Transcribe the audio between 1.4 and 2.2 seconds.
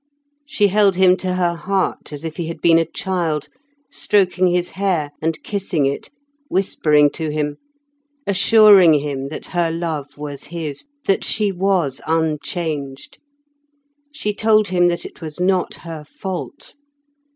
heart